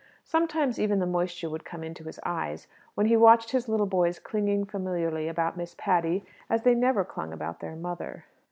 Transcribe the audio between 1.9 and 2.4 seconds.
his